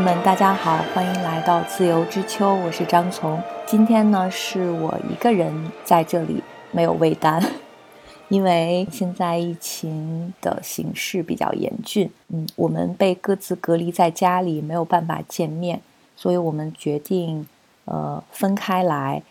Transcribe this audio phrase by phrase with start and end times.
[0.00, 3.38] 友们，大家好，欢迎来到自由之秋，我是张从。
[3.66, 6.42] 今天呢，是我一个人在这里，
[6.72, 7.44] 没有魏丹，
[8.30, 15.82] 因为现在疫情的形势比较严峻，嗯，我们被各自隔离在家里，没有办法见面，
[16.16, 17.46] 所以我们决定，
[17.84, 19.22] 呃，分开来，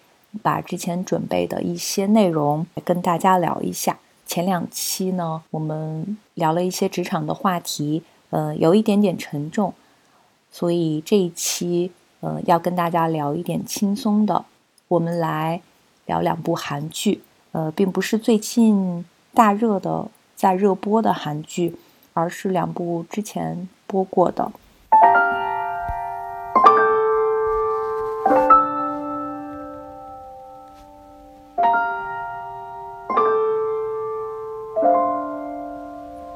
[0.43, 3.97] 把之前准备的一些内容跟大家聊一下。
[4.27, 9.73] 前两期呢，我们聊了一些职场的话题，呃，有一点点沉重。
[10.51, 14.45] 所以这一期，呃，要跟大家聊一点轻松的。
[14.87, 15.61] 我们来
[16.07, 21.77] 聊两部韩剧，呃，并不是最近大热的在热播的韩剧，
[22.13, 24.51] 而是两部之前播过的。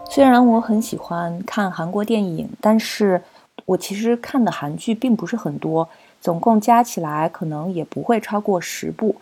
[0.08, 3.23] 虽然我很喜欢看韩国电影，但是。
[3.66, 5.88] 我其实看的韩剧并不是很多，
[6.19, 9.16] 总共加起来可能也不会超过十部。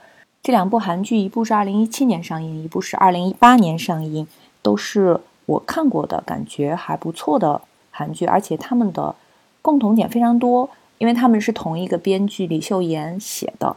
[0.44, 4.28] 这两部韩剧，一部是二零一七年上映，一部是二零一八年上映，
[4.64, 7.61] 都是我看过的感觉还不错的
[7.92, 9.16] 韩剧，而且他们的
[9.61, 10.67] 共同点非常多，
[10.98, 13.76] 因为他们是同一个编剧李秀妍写的。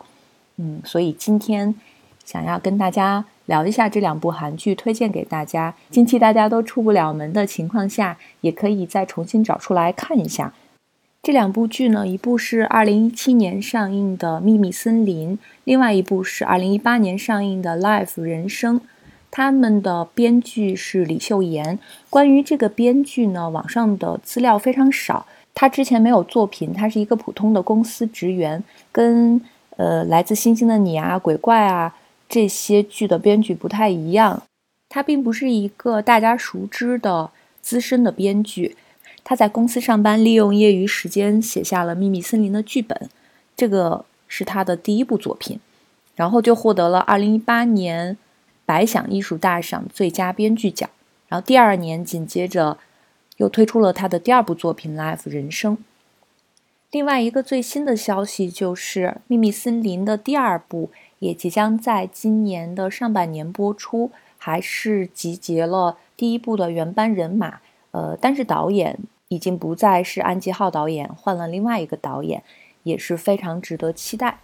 [0.57, 1.75] 嗯，所以今天
[2.25, 5.75] 想要跟大家聊一下这两部韩剧，推荐给大家。
[5.91, 10.53] 近期大家都出不了门的情况下，也可以再重新找出来看一下。
[11.23, 18.81] 这两部剧呢，一部是二零一七年上映的《秘密森林》，另外一部是二零一八年上映的《Life 人生》。
[19.31, 21.79] 他们的编剧是李秀妍。
[22.09, 25.27] 关于这个编剧呢，网上的资料非常少。
[25.55, 29.41] 他之前没有作品，他是一个普通的公司职员，跟
[29.77, 31.95] 呃《来自星星的你》啊、《鬼怪》啊
[32.29, 34.43] 这些剧的编剧不太一样。
[34.89, 38.77] 他并不是一个大家熟知的资深的编剧。
[39.25, 43.09] 他在公司上班，利用业余时间写下了《秘密森林》的剧本，
[43.57, 45.59] 这个是他的第一部作品，
[46.15, 48.19] 然后就获得了2018年
[48.67, 50.89] 白想艺术大赏最佳编剧奖。
[51.29, 52.79] 然后第二年紧接着
[53.39, 55.77] 又推出了他的第二部作品《Life 人生》。
[56.93, 60.91] 另外一个最新的消息就是《秘密森林》的第二部
[61.25, 67.61] 也即将在今年的上半年播出，还是集结了第一部的原班人马，
[67.93, 68.99] 呃，但是导演。
[69.29, 72.45] 已经不再是安吉浩导演，换了另外一个导演，
[72.85, 74.39] 也是非常值得期待。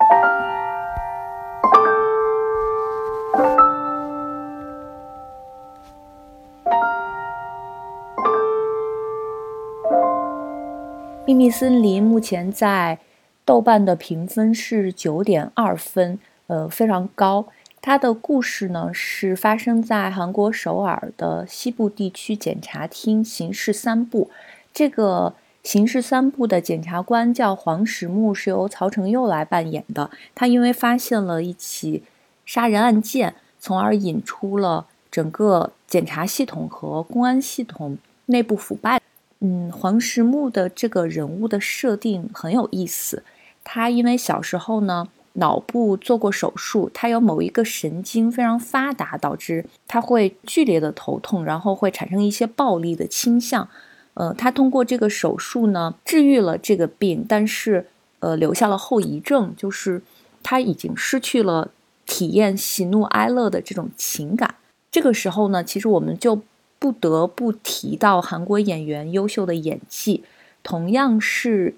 [11.24, 12.98] 《秘密森林》目前在
[13.44, 16.18] 豆瓣的评分是九点二分，
[16.50, 17.46] 呃，非常高。
[17.80, 24.28] 它的故事呢是发生在韩国首尔的西部地区检察厅刑事三部。
[24.74, 30.10] 这个刑事三部的检察官叫黄石木，是由曹承佑来扮演的。
[30.34, 32.02] 他因为发现了一起
[32.44, 37.96] 杀人案件，从而引出了整个检察系统和公安系统
[38.26, 39.00] 内部腐败。
[39.38, 43.22] 嗯，黄石木的这个人物的设定很有意思。
[43.62, 53.68] 他因为小时候呢脑部做过手术，他有某一个神经非常发达，导致他会剧烈的头痛，然后会产生一些暴力的倾向。
[54.14, 57.86] 呃，他通过这个手术呢，治愈了这个病，但是
[58.18, 60.02] 呃，留下了后遗症，就是
[60.42, 61.70] 他已经失去了
[62.04, 64.56] 体验喜怒哀乐的这种情感。
[64.90, 66.42] 这个时候呢，其实我们就
[66.80, 70.24] 不得不提到韩国演员优秀的演技，
[70.64, 71.76] 同样是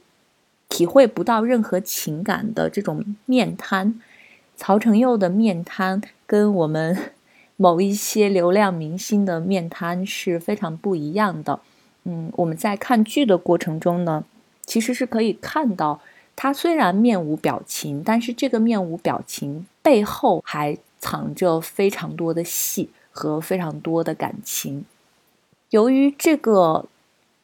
[0.72, 4.00] 体会不到任何情感的这种面瘫。
[4.56, 7.12] 曹承佑的面瘫跟我们
[7.58, 11.60] 某一些流量明星的面瘫是非常不一样的。
[12.04, 14.24] 嗯，我们在看剧的过程中呢，
[14.64, 16.00] 其实是可以看到，
[16.34, 24.86] 他虽然面无表情，但是这个面无表情背后还藏着非常多的戏和非常多的感情。
[25.68, 26.86] 由于这个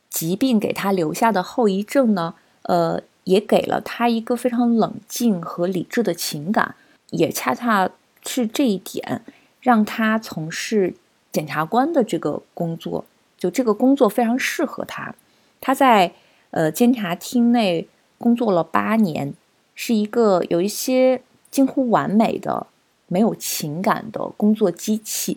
[0.09, 6.75] 疾病给他留下的后遗症呢，呃，也给了他一个非常冷静和理智的情感，
[7.11, 7.91] 也恰恰
[8.25, 9.21] 是这一点
[9.61, 10.95] 让他从事
[11.31, 13.05] 检察官的这个工作。
[13.37, 15.15] 就这个工作非常适合他，
[15.61, 16.15] 他在
[16.53, 17.87] 呃监察厅内
[18.17, 19.35] 工作了八年，
[19.75, 21.21] 是一个有一些
[21.51, 22.67] 近乎完美的、
[23.09, 25.37] 没有情感的工作机器。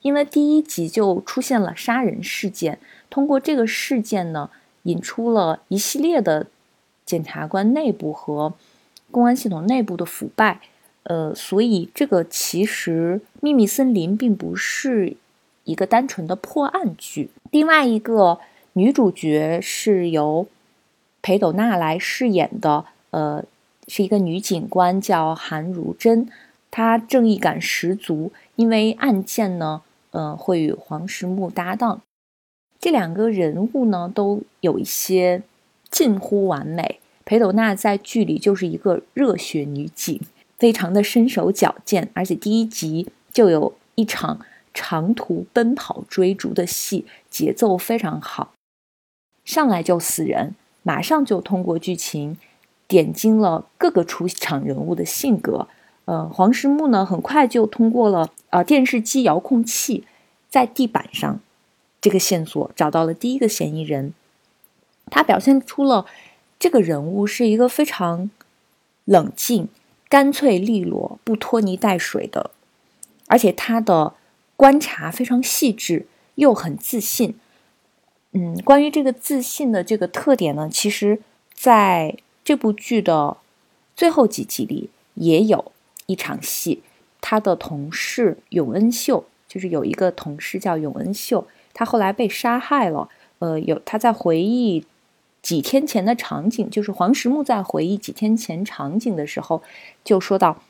[0.00, 2.78] 因为第一集就出现了杀人事件，
[3.10, 4.48] 通过这个事件呢，
[4.84, 6.46] 引出了一系列的
[7.06, 8.52] 检察官内部和
[9.10, 10.60] 公安系统内部的腐败。
[11.04, 15.16] 呃，所以这个其实《秘密森林》并不是。
[15.68, 18.38] 一个单纯的破案剧，另外一个
[18.74, 20.46] 女主角是由
[21.20, 23.42] 裴斗娜来饰演的，呃，
[23.88, 26.28] 是一个女警官，叫韩如珍，
[26.70, 29.82] 她正义感十足，因为案件呢，
[30.12, 32.00] 呃，会与黄石木搭档。
[32.78, 35.42] 这两个人物呢，都有一些
[35.90, 37.00] 近乎完美。
[37.24, 40.20] 裴斗娜在剧里就是一个热血女警，
[40.56, 44.40] 非常的身手矫健，而且第一集就有一场
[44.72, 48.52] 长途奔跑追逐的戏，节奏非常好，
[49.44, 50.54] 上来就死人，
[50.84, 52.36] 马上就通过剧情
[52.86, 55.66] 点睛了各个出场人物的性格。
[56.04, 60.04] 呃，黄石木呢，很快就通过了呃电视机遥控器
[60.48, 61.40] 在地板上
[62.00, 64.14] 这个线索，找到了第一个嫌疑人，
[65.10, 66.06] 他表现出了。
[66.58, 68.30] 这个人物是一个非常
[69.04, 69.68] 冷静、
[70.08, 72.50] 干脆利落、不拖泥带水的，
[73.26, 74.14] 而且他的
[74.56, 76.06] 观察非常细致，
[76.36, 77.34] 又很自信。
[78.32, 81.20] 嗯，关于这个自信的这个特点呢，其实
[81.52, 83.36] 在这部剧的
[83.94, 85.72] 最后几集里也有
[86.06, 86.82] 一场戏，
[87.20, 93.10] 他的同事永恩秀，就是有一个同事叫永恩秀，他后来被杀害了。
[93.40, 94.86] 呃，有他在回忆。
[95.46, 99.62] 几天前的场景，就是黄石木在回忆几天前场景的时候，
[100.02, 100.60] 就说到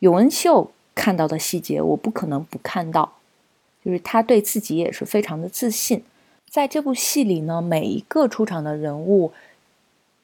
[0.00, 3.14] 永恩秀看到的细节，我不可能不看到。
[3.82, 6.04] 就是他对自己也是非常的自信。
[6.46, 9.32] 在这部戏里呢，每一个出场的人物，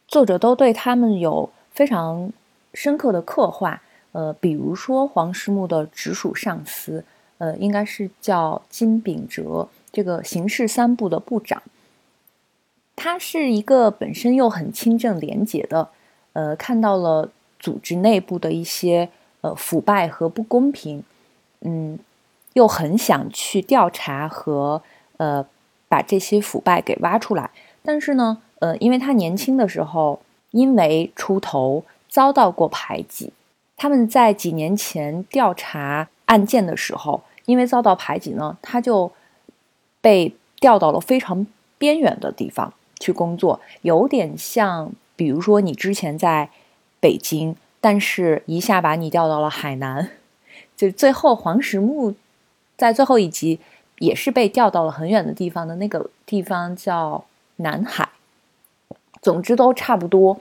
[0.06, 2.30] 作者都对他们有非常
[2.74, 3.80] 深刻的刻画。
[4.12, 7.02] 呃，比如说黄石木的直属上司，
[7.38, 11.62] 呃，应该是叫金秉哲，这个刑事三部的部长。
[12.96, 15.88] 他是一个本身又很清正廉洁的，
[16.32, 19.08] 呃，看到了组织内部的一些
[19.40, 21.02] 呃腐败和不公平，
[21.60, 21.98] 嗯，
[22.54, 24.82] 又很想去调查和
[25.16, 25.44] 呃
[25.88, 27.50] 把这些腐败给挖出来。
[27.82, 30.20] 但是呢，呃，因为他年轻的时候
[30.52, 33.32] 因为出头遭到过排挤，
[33.76, 39.10] 他们在几年前调查案件的时候，因为遭到排挤呢，他就
[40.00, 41.46] 被调到了非常
[41.76, 42.72] 边远的地方。
[43.04, 46.48] 去工作有点像，比如说你之前在
[47.00, 50.12] 北京，但是一下把你调到了海南，
[50.74, 52.14] 就最后黄石木
[52.78, 53.60] 在最后一集
[53.98, 58.08] 也是被调到了很远的地方的那个地方叫南海。
[59.20, 60.40] 总之都差不多，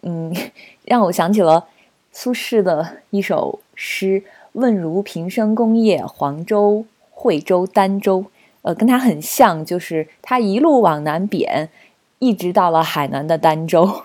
[0.00, 0.34] 嗯，
[0.86, 1.66] 让我想起了
[2.10, 4.22] 苏轼的一首诗
[4.52, 8.24] ：“问如平生功业，黄州、惠州、儋州。”
[8.62, 11.70] 呃，跟他很像，就是他一路往南贬。
[12.18, 14.02] 一直到了海南的儋州，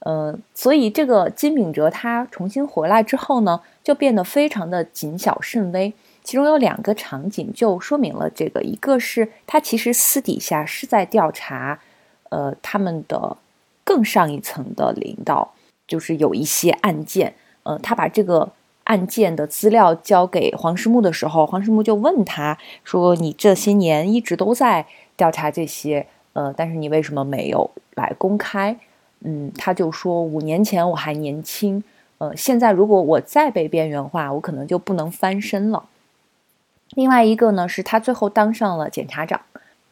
[0.00, 5.92] 呃，所以这个金秉哲他重新回来之后呢，就变得非常的谨小慎微。
[6.22, 11.80] 其中有两个场景就说明了这个，一个是他其实私底下是在调查，
[12.28, 13.38] 呃，他们的
[13.82, 15.54] 更上一层的领导，
[15.86, 18.52] 就是有一些案件，呃，他把这个
[18.84, 24.86] 案件的资料交给黄石木的时候，黄石木就问他说：“你这些年一直都在
[25.16, 28.76] 调查这些。”呃，但是你为什么没有来公开？
[29.20, 31.82] 嗯，他就说五年前我还年轻，
[32.18, 35.88] 呃，现在如果我再被边缘化，我可能就不能翻身了。
[36.90, 39.40] 另外一个呢，是他最后当上了检察长，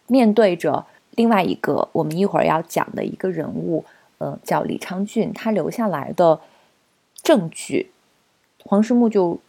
[0.07, 3.85] 面对着另外一个我们一会儿要讲的一个人物，
[4.19, 6.41] 呃，叫李昌俊，他留下来的
[7.23, 7.91] 证据，
[8.65, 9.41] 黄石木就。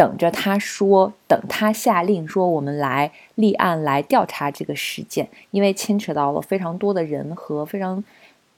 [0.00, 8.02] 等着他说，等他下令说，我们来立案来调查这个事件，因为牵扯到了非常多的人和非常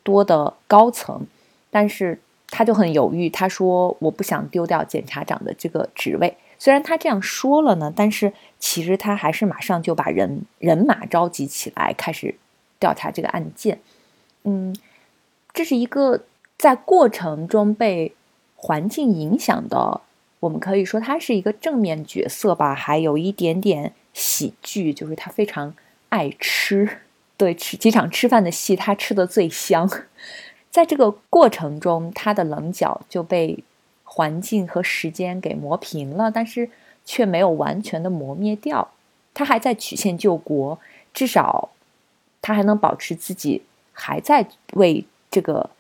[0.05, 1.27] 多的高层，
[1.69, 6.37] 但是他就很犹豫，他说我不想丢掉检察长的这个职位。
[6.61, 12.37] 虽然他这样说了呢，但是其实他还是马上就把人人马召集起来，开始
[12.79, 13.81] 调查这个案件。
[14.45, 14.73] 嗯，
[15.53, 16.21] 这是一个
[16.57, 18.15] 在过程中被
[18.55, 20.03] 环境影响的。
[20.43, 25.73] 我们可以说他是一个正面角色吧，还有一点点喜剧，就是他非常
[26.09, 26.99] 爱吃，
[27.37, 29.89] 对，吃几场吃饭的戏，他吃的最香。
[30.69, 33.63] 在这个过程中，他的棱角就被
[34.03, 36.69] 环境和时间给磨平了，但是
[37.05, 38.91] 却没有完全的磨灭掉。
[39.33, 40.77] 他还在曲线救国，
[41.15, 41.71] 至少
[42.41, 45.71] 他还能保持自己还在为这个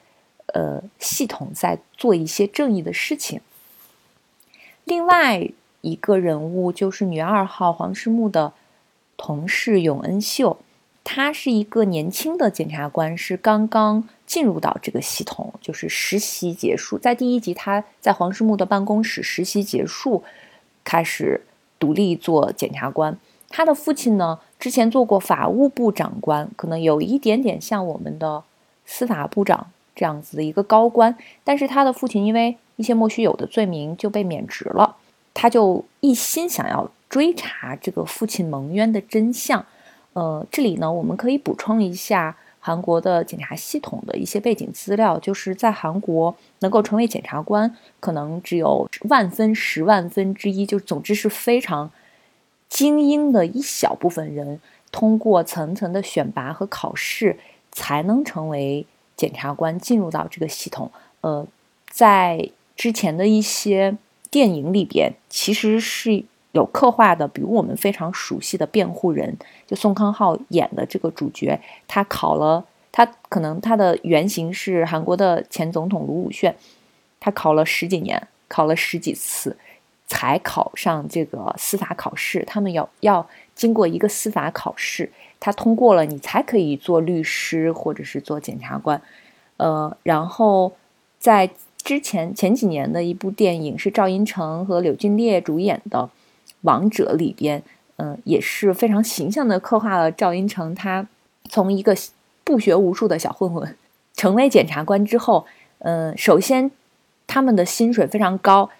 [0.54, 3.40] 呃系统在做一些正义的事情。
[4.84, 5.48] 另外
[5.80, 8.52] 一个人物就是女二号黄世木的
[9.16, 10.58] 同事永恩秀，
[11.04, 20.22] 他是一个年轻的检察官，是刚刚进入到这个系统，就是实习结束，在第一集他在黄世木的办公室实习结束，
[20.84, 21.42] 开始
[21.78, 23.16] 独立做检察官。
[23.48, 28.42] 他的父亲呢，之前做过法务部长官，可能有一点点像我们的
[28.86, 34.96] 司法部长这样子的一个高官，但是他的父亲因为一些莫须有的罪名就被免职了，
[35.34, 39.64] 他就一心想要追查这个父亲蒙冤的真相。
[40.14, 51.90] 呃，这里呢，我们可以补充一下韩国的检察系统的一些背景资料，就是在韩国能够成为检察官，可能只有万分十万分之一，就总之是非常
[52.68, 54.60] 精英的一小部分人，
[54.90, 57.38] 通过层层的选拔和考试，
[57.70, 58.86] 才能成为
[59.16, 60.90] 检察官，进入到这个系统。
[61.22, 61.46] 呃，
[61.88, 62.50] 在
[62.82, 63.96] 之前的一些
[64.28, 66.24] 电影里边，其实是。
[66.50, 69.34] 有刻画的，比如我们非常熟悉的辩护人，
[69.66, 71.58] 就宋康昊演的这个主角，
[71.88, 76.52] 他考了，他可能他的原型是韩国的前总统卢武铉，
[77.18, 79.56] 他考了十几年，考了十几次，
[80.06, 82.44] 才考上这个司法考试。
[82.46, 85.10] 他们要要经过一个司法考试，
[85.40, 89.00] 他通过了，你才可以做律师或者是做检察官。
[89.56, 90.70] 呃，然后
[91.18, 91.48] 在
[91.84, 96.10] 之前前几年的一部电影是赵寅成和柳俊烈主演的。
[96.62, 97.60] 王者里边，
[97.96, 100.72] 嗯，也是非常形象的刻画了赵寅成。
[100.72, 101.08] 他
[101.48, 101.92] 从一个
[102.44, 103.76] 不学无术的小混混，
[104.14, 105.44] 成为检察官之后，
[105.80, 106.70] 嗯，首先
[107.26, 108.70] 他们的薪水非常高，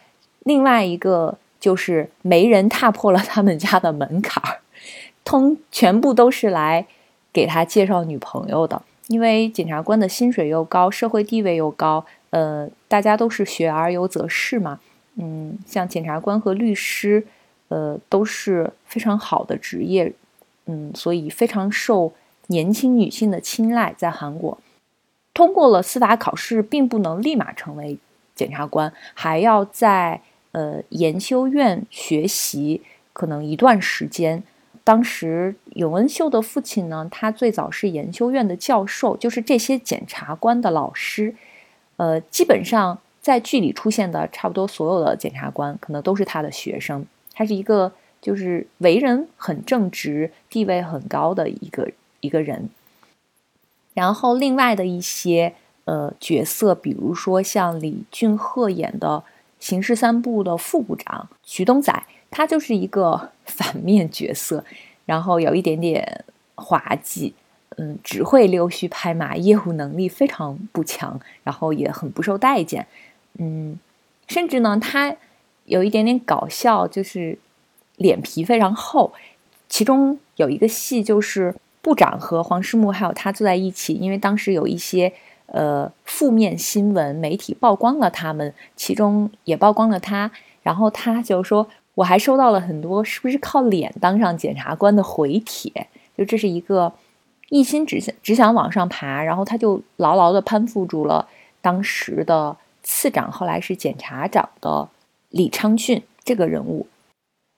[0.44, 4.60] 另外一个就是没人踏破了他们家的门槛儿，
[5.24, 6.86] 通全部都是来
[7.32, 8.82] 给他介绍女朋友的。
[9.08, 14.80] 因为检察官的薪水又高，社会地位又高，呃，大家都是学而优则仕嘛，
[15.14, 17.24] 嗯，像检察官和律师。
[17.68, 20.12] 呃，都是非常好的职业，
[20.66, 22.12] 嗯，所以非常受
[22.48, 23.94] 年轻女性的青睐。
[23.96, 24.58] 在韩国，
[25.32, 27.96] 通过了司法考试，并不能立马成为
[28.34, 30.20] 检察官，还要在
[30.50, 32.82] 呃研修院学习，
[33.14, 34.42] 可能一段时间。
[34.84, 41.34] 当时永恩秀的父亲呢，他最早是研修院的教授，就是这些检察官的老师。
[42.02, 47.06] 呃，基本上在剧里出现的差不多所有的检察官，可能都是他的学生。
[47.32, 52.68] 他是一个就是为人很正直、地位很高的一个一个人。
[53.94, 55.54] 然后另外的一些
[55.84, 59.22] 呃角色，比如说像李俊赫演的
[59.60, 64.64] 刑事三部的副部长徐东宰，他就是一个 反面角色，
[65.06, 66.24] 然后有一点点
[66.56, 67.32] 滑稽，
[67.78, 72.86] 嗯，只会溜须拍马，业务能力非常不强，然后也很不受待见，
[73.38, 73.78] 嗯，
[74.26, 75.16] 甚至呢他。
[75.64, 77.38] 有一点点搞笑，就是
[77.96, 79.12] 脸皮非常厚。
[79.68, 85.12] 其中有一个戏，就是部长和黄世木还有他坐在一起，因为当时有一些
[85.46, 90.32] 呃负面新闻，媒体曝光了他们，其中也曝光了他。
[90.64, 95.86] 然后他就说：“我还收到了很多，是不是靠脸当上检察官的回帖？
[96.18, 96.92] 就这是一个
[97.52, 101.28] 一心只想只想往上爬，然后他就牢牢的攀附住了
[101.60, 104.88] 当时的次长，后来是检察长的。”
[105.28, 106.86] 李昌俊这个人物，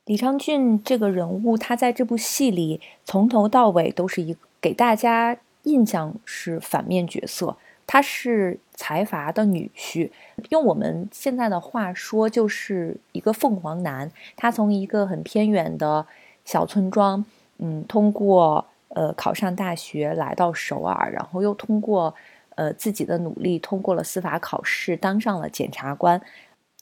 [0.06, 7.56] 李昌俊这个人物，他在这部戏里从头到尾都是一给大家印象是反面角色。
[7.86, 10.10] 他是财阀的女婿，
[10.50, 14.10] 用我们现在的话说，就是一个凤凰男。
[14.34, 16.04] 他从一个很偏远的
[16.44, 17.24] 小村庄，
[17.58, 22.14] 嗯，通过呃考上大学来到首尔，然后又通过
[22.54, 26.20] 呃自己的努力通过了司法考试，当上了检察官。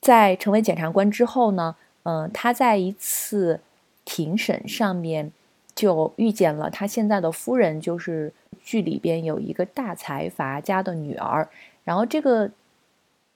[0.01, 3.61] 在成为检察官之后呢，嗯，他在一次
[4.05, 5.31] 庭审上面
[5.75, 8.33] 就遇见了他现在的夫人，就是
[8.65, 11.49] 剧里边有一个大财阀家的女儿，
[11.85, 12.51] 然后这个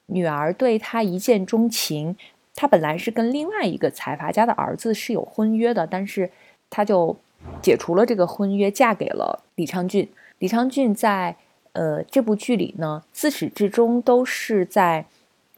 [0.07, 2.17] 女儿对他一见钟情，
[2.53, 6.29] 他本来是跟另外一个财阀家的儿子是有婚约的，但是
[6.69, 7.17] 他就
[7.61, 10.09] 解除了这个婚约，嫁给了李昌俊。
[10.39, 11.35] 李昌俊在
[11.73, 15.05] 呃这部剧里呢，自始至终都是在。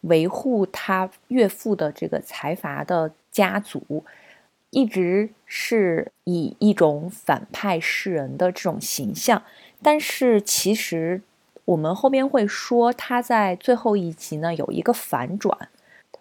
[0.03, 4.05] 维护他岳父的这个财阀的家族，
[4.69, 9.43] 一直是以一种反派示人的这种形象。
[9.81, 11.21] 但是其实
[11.65, 15.67] 我们后边会说，他在最后一集呢有一个反转，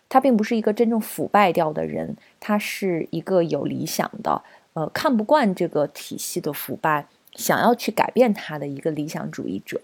[0.08, 4.42] 他并不是一个真正腐败掉的人，他是一个有理想的，
[4.78, 9.80] 呃，看不惯这个体系的腐败，想要去改变他的一个理想主义者。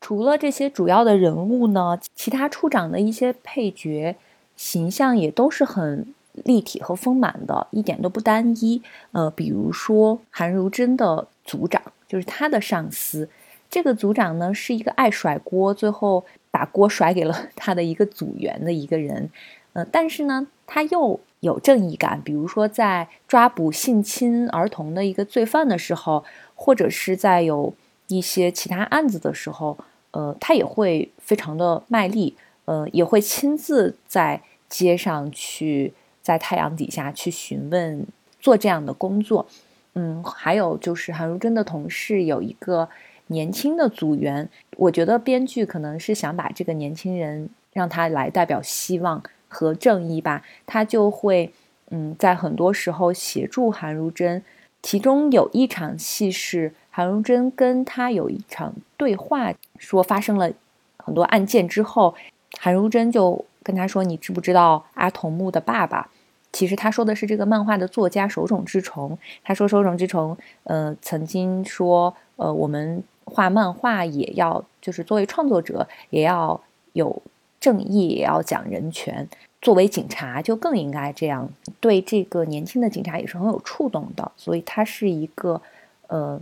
[0.00, 4.14] 除了这些主要的人物呢，其他处长的一些配角
[4.56, 8.80] 形象也都是很立体和丰满的，一点都不单一。
[9.10, 13.28] 呃，比如说韩如真的组长，就是他的上司。
[13.68, 19.30] 这个组长呢是一个爱甩锅，最后把锅甩给了 他的一个组员的一个人。
[19.72, 27.74] 呃，但是呢，他又有正义感，比如说在抓捕性侵儿童的一个罪犯的时候，或者是在有。
[28.12, 29.78] 一些其他案子的时候，
[30.10, 38.04] 呃，他也会非常的卖力，呃，也会亲自在街上去，在太阳底下去询问
[38.40, 39.46] 做这样的工作。
[39.94, 42.88] 嗯，还有就是韩如珍的同事有一个
[43.28, 51.52] 年轻的组员，我觉得编剧可能是想把这个年轻人让他来代表希望和正义吧，他就会
[51.90, 54.42] 嗯，在很多时候协助韩如珍。
[54.82, 60.50] 其中有一场戏是韩如珍跟他有一场对话，说发生了
[60.96, 62.14] 很多案件之后，
[62.58, 66.08] 韩如珍就跟他说：“你知不知道阿童木的爸爸？”
[66.50, 69.18] 其实他说的是这个漫画的作家手冢治虫。
[69.44, 76.60] 他说手冢治虫，呃，曾经说，呃，我们画漫画也要，就是作为创作者也要
[76.94, 77.22] 有
[77.60, 79.28] 正义，也要讲人权。
[79.62, 81.48] 作为警察，就更应该这样
[81.78, 84.32] 对这个年轻的警察也是很有触动的。
[84.36, 85.60] 所以他是一个，
[86.08, 86.40] 呃，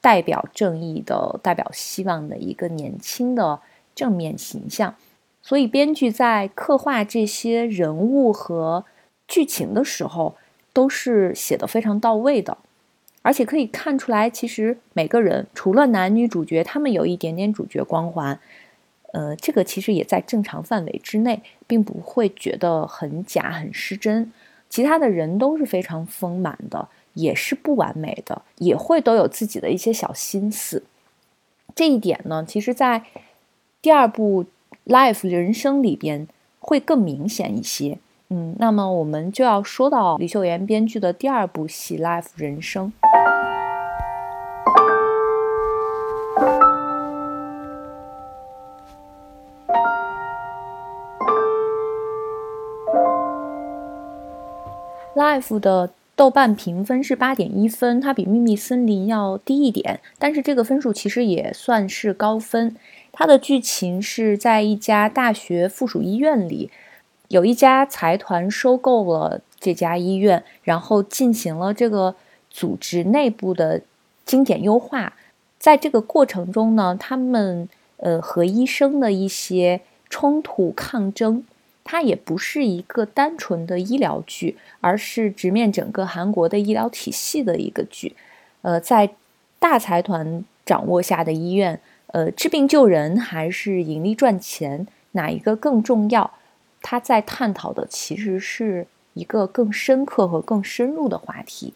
[0.00, 3.60] 代表正义的、代表希望的一个年轻的
[3.94, 4.94] 正面形象。
[5.42, 8.84] 所以编剧在刻画这些人物和。
[9.32, 10.34] 剧情的时候
[10.72, 12.58] 都是写的非常到位的，
[13.22, 18.40] 而且可以看出来，其实每个人除了男女主角，他们有一点点主角光环，
[19.12, 24.32] 呃，这个其实也在正常范围之内，并不会觉得很假、很失真。
[24.68, 30.84] 其他的人都是非常丰满的，也是不完美的，也会都有自己的一些小心思。
[31.74, 33.02] 这一点呢，其实，在
[33.82, 34.44] 第二部
[34.86, 36.28] 《Life 人生》里边
[36.60, 37.98] 会更明显一些。
[38.28, 42.92] 嗯，那么我们就要说到李秀妍编剧的第二部戏《Life 人生》。
[55.30, 62.74] Life 的豆瓣评分是八点一分，它比《秘密森林》要低一点，但是这个分数其实也算是高分。
[63.12, 66.68] 它的剧情是在一家大学附属医院里。
[67.28, 72.16] 有一家财团收购了这家医院，然后进行了这个
[72.50, 73.82] 组织内部的
[74.24, 75.12] 精简优化。
[75.60, 81.44] 在这个过程中呢，他们呃和医生的一些冲突抗争，
[81.84, 88.14] 它也不是一个单纯的医疗剧，而是直面整个韩国的医疗体系的一个剧。
[88.62, 89.10] 呃，在
[89.58, 96.30] 大财团掌握下的医院，呃，治病救人还是盈利赚钱，哪一个更重要？
[96.82, 101.74] 他在探讨的其实是一个更深刻和更深入的话题。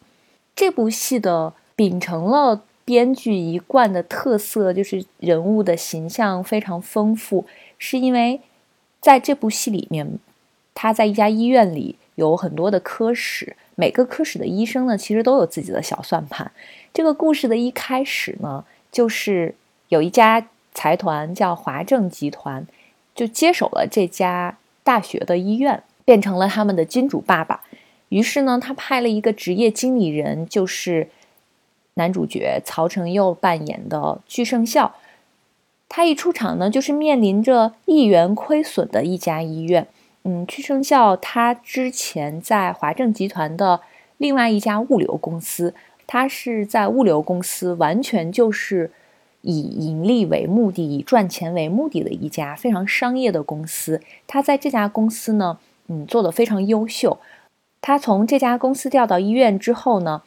[0.55, 7.45] 这部戏的秉承了编剧一贯的特色，就是人物的形象非常丰富，
[7.79, 8.41] 是因为
[9.05, 10.19] 在这部戏里面，
[10.75, 16.51] 他在一家医院里有很多的科室，每个科室的医生呢，其实都有自己的小算盘。
[16.95, 19.55] 这个故事的一开始呢，就是
[19.91, 22.67] 有一家财团叫华正集团，
[23.15, 24.57] 就接手了这家。
[24.83, 27.63] 大学的医院变成了他们的金主爸爸，
[28.09, 31.09] 于是呢，他派了一个职业经理人，就是
[31.95, 34.95] 男主角曹承佑扮演的具胜孝。
[35.97, 39.87] 他一出场呢，就是面临着亿元亏损的一家医院。
[40.25, 43.81] 嗯，屈生孝他之前在华正集团的
[44.19, 45.73] 另外一家物流公司，
[46.09, 48.91] 他是在物流公司完全就是。
[49.47, 57.19] 以盈利为目的、以赚钱为目的的一家非常商业的公司，他在这家公司呢，嗯，做的非常优秀。
[57.83, 60.23] 他从这家公司调到医院之后呢，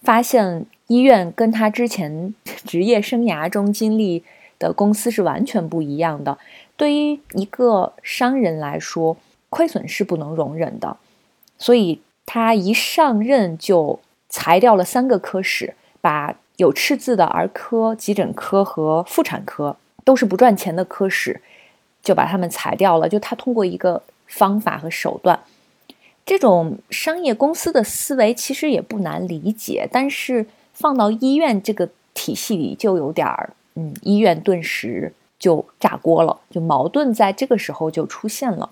[0.00, 4.24] 发现医院跟他之前 职业生涯中经历
[4.68, 6.38] 的公司是完全不一样的。
[6.76, 9.16] 对于一个商人来说，
[9.50, 10.96] 亏损是不能容忍的，
[11.58, 16.36] 所以他一上任就裁掉了三个科室，把。
[16.58, 21.40] 有赤字的儿科、急诊科和妇产科都是不赚钱的科室，
[22.02, 23.08] 就把他们裁掉了。
[23.08, 25.40] 就他通过一个方法和手段，
[26.24, 38.70] 这种商业公司的思维其实也不难理解，但是放到医院这个体系里就有点儿，嗯，医院顿时就炸锅了，就矛盾在这个时候就出现了。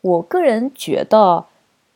[0.00, 1.46] 我个人觉得，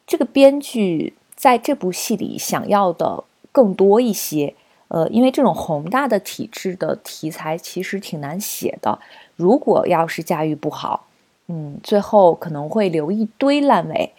[0.07, 4.55] 这个编剧在这部戏里想要的更多一些。
[4.89, 8.99] 呃，因为这种宏大的体制的题材其实挺难写的，
[9.37, 11.07] 如果要是驾驭不好，
[11.47, 14.13] 嗯，最后可能会留一堆烂尾。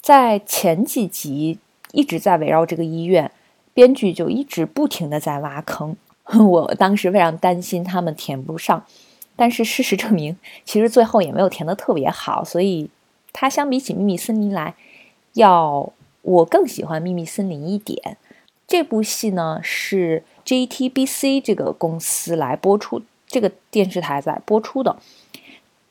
[0.00, 1.58] 在前几集
[1.92, 3.30] 一直在围绕这个医院，
[3.74, 5.94] 编剧就一直不停的在挖坑，
[6.38, 8.84] 我当时非常担心他们填不上，
[9.34, 12.88] 但是事实证明，其实最后也没有填的特别好，所以
[13.32, 14.74] 它相比起秘密森林来，
[15.34, 18.16] 要我更喜欢秘密森林一点。
[18.68, 24.96] 这部戏呢是 JTBC 这个公司来播出，这个电视台在播出的。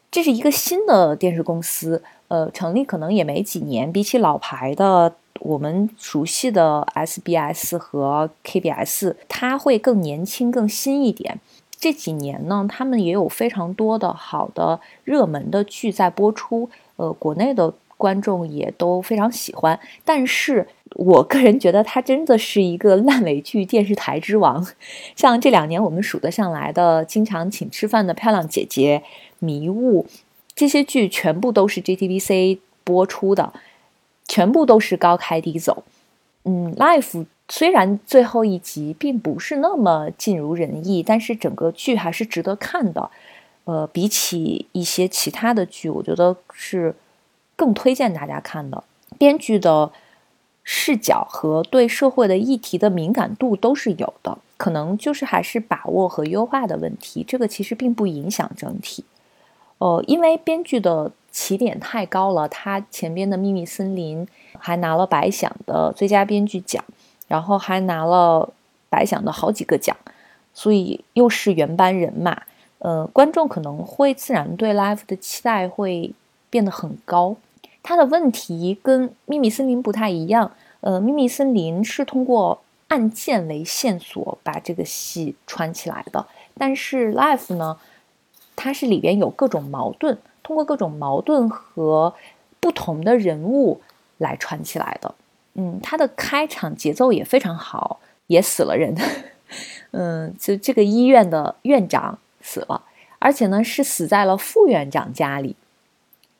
[0.10, 11.40] 这是一个新的电视公司，呃，成立可能也没几年，比起老牌的我们熟悉的 SBS 和 KBS，它会更年轻、更新一点。
[11.80, 19.80] 这几年呢，他们也有非常多的好的热门的剧在播出，呃，国内的观众也都非常喜欢。
[20.04, 24.68] 但是我个人觉得，它真的是一个烂尾剧电视台之王。
[25.16, 29.02] 像这两年我们数得上来的，经常请吃饭的漂亮姐姐。
[29.40, 30.06] 迷雾，
[30.54, 33.54] 这些剧全部都是 JTBC 播出的，
[34.30, 35.84] 全部都是高开低走。
[36.46, 43.10] 嗯，Life 虽然最后一集并不是那么尽如人意，但是整个剧还是值得看的。
[43.66, 46.96] 呃，比起一些其他的剧，我觉得是
[47.56, 48.84] 更推荐大家看的。
[49.18, 49.92] 编剧的
[50.64, 57.24] 视角和对社会的议题的敏感度都是有的，可能就是还是把握和优化的问题。
[57.28, 59.04] 这个其实并不影响整体。
[59.80, 64.26] 呃，因为编剧的起点太高了，他前边的《秘密森林》
[64.58, 66.84] 还拿了白想的最佳编剧奖，
[67.28, 68.52] 然后还拿了
[68.90, 69.96] 白想的好几个奖，
[70.54, 72.44] 所以又是原班人马，
[72.80, 76.12] 呃，观众可能会自然对 Life 的期待会
[76.50, 77.38] 变得很高。
[77.82, 86.26] 他的问题跟《秘密森林》不太一样，呃，《秘密森林》是通过案件为线索把这个戏串起来的，
[86.58, 87.78] 但是 Life 呢？
[88.62, 92.14] 它是里边有各种矛盾，通过各种矛盾和
[92.60, 93.80] 不同的人物
[94.18, 95.16] 来串起来的。
[95.54, 98.94] 嗯，它的开场节奏也非常好，也死了人。
[99.92, 102.84] 嗯，就这个医院的院长死了，
[103.18, 105.56] 而且呢是死在了副院长家里。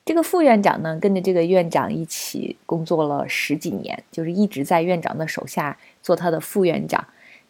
[0.04, 7.06] 这个副院长呢跟着这个院长一起工作了十几年，就是一直在院长的手下做他的副院长。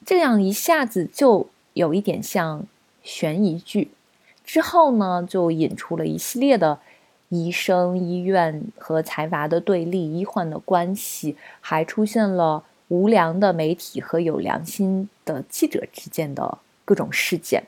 [0.07, 2.65] 这样一下子就有一点像
[3.03, 3.91] 悬疑剧。
[4.53, 6.77] 之后呢，就引出了一系列的
[7.29, 17.63] 医生、医院和财阀的对立、医患的关系，还出现了无良的媒体和有良心的记者之间的各种事件。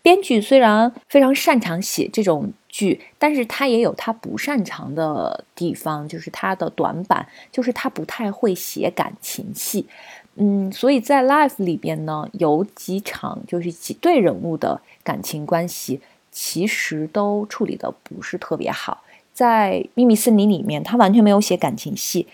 [0.00, 9.88] 编剧虽然非常擅长写这种剧，但是他也有他不擅长的地方，就是他的短板，就是他不太会写感情戏。
[10.36, 16.00] 嗯，所以在《Life》里边呢，有几场就是几对人物的感情关系。
[16.40, 22.28] 其实都处理的不是特别好，在《秘密森林》里面，他完全没有写感情戏，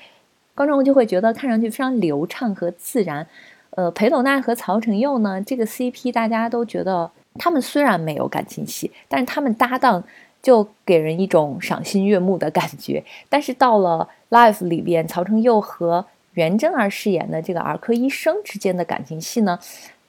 [0.54, 3.26] 观众就会觉得看上去非常流畅和自然。
[3.70, 10.04] 呃，裴斗娜和曹承佑呢，这个 CP 大家都觉得他们虽然没有感情戏，但是他们搭档
[10.42, 13.02] 就给人一种赏心悦目的感觉。
[13.30, 19.58] 但是到了《Life》里边，曹承佑和袁真儿饰演的这个儿科医生之间的感情戏呢，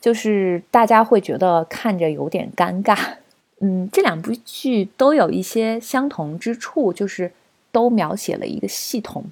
[0.01, 2.97] 就是大家会觉得看着有点尴尬。
[3.61, 7.31] 嗯，这两部剧都有一些相同之处，就是
[7.71, 9.23] 都描写了一个系统。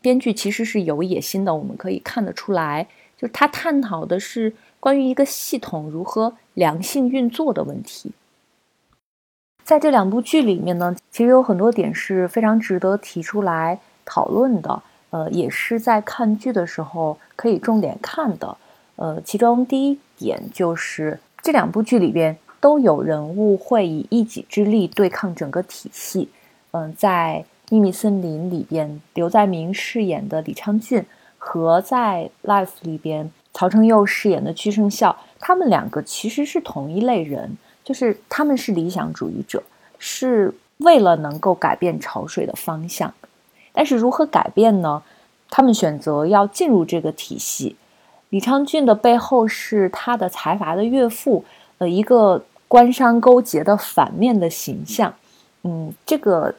[0.00, 8.10] 编剧其实是有野心的，我们可以看得出来，就是他探讨的是关于一个系统如何良性运作的问题。
[9.62, 18.56] 在这两部剧里面呢，其实有很多点是非常值得提出来讨论的，呃，也是在看剧的时候可以重点看的。
[18.96, 22.36] 呃，其中第一点就是这两部剧里边。
[22.64, 26.30] 都有人物会以一己之力对抗整个体系。
[26.70, 31.04] 嗯，在《秘密森林》里边，刘在明饰演的李昌俊
[31.36, 39.62] 和在《Life》里边曹承佑饰演的屈胜孝，他们两个其实是同一类人，就是他们是理想主义者，
[39.98, 43.12] 是为了能够改变潮水的方向。
[43.74, 45.02] 但是如何改变呢？
[45.50, 47.76] 他们选择要进入这个体系。
[48.30, 51.44] 李昌俊的背后是他的财阀的岳父，
[51.76, 52.42] 呃，一个。
[52.74, 55.14] 官商勾结的反面的形象，
[55.62, 56.52] 嗯，这个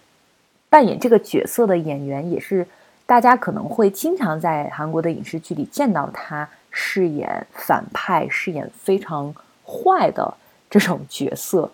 [0.70, 2.66] 扮演这个角色的演员也是
[3.06, 10.34] 大家可能会经常在韩国的影视剧里见到他饰演反派、饰演非常坏的
[10.70, 11.70] 这种角色。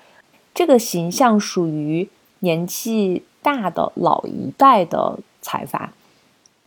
[0.55, 5.93] 这个形象属于年纪大的老一代的财阀。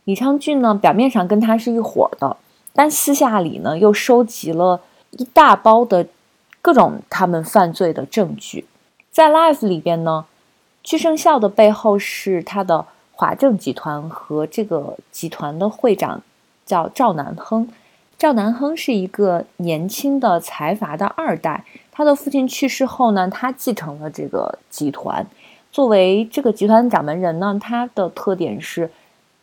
[0.05, 2.37] 李昌俊呢，表面上跟他是一伙的，
[2.71, 4.79] 但私下里呢，又收集了
[5.11, 6.07] 一大包的。
[6.65, 8.65] 各种他们犯罪的证据，
[9.11, 10.25] 在《Life》里边呢，
[10.83, 16.23] 屈生孝的背后是他的华正集团和这个集团的会长
[16.65, 17.69] 叫赵南亨。
[18.17, 25.23] 赵南亨是一个年轻的财阀的二代，他的父亲去世后呢，他继承了这个集团。
[25.71, 28.89] 作为这个集团掌门人呢，他的特点是，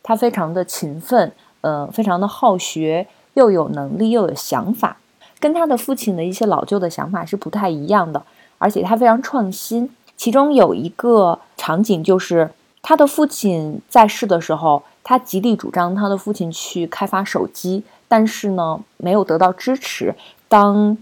[0.03, 1.31] 他非常的勤奋，
[1.61, 4.97] 呃，非常的好学，又有能力又有想法。
[5.43, 8.23] 跟他的父亲的一些老旧的想法是不太一样的，
[8.59, 9.93] 而且他非常创新。
[10.15, 12.49] 其中有一个场景就是
[12.81, 20.15] 他的父亲在世的时候，他极力主张他的父亲去开发手机，但是呢没有得到支持。
[20.47, 20.97] 当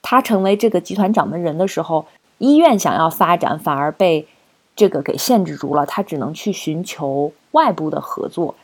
[0.00, 2.06] 他成为这个集团掌门人的时候，
[2.38, 4.28] 医院想要发展，反而被
[4.76, 8.54] 这个给限制住了，他只能去寻求外部的合作。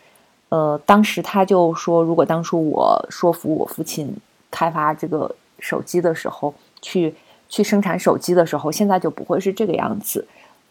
[0.50, 4.16] 呃，当时他就说，如果当初我说服我父亲
[4.50, 7.14] 开发这个手机的时候，去
[7.48, 10.26] 去生产手机的时候，现在就不会是这个样子。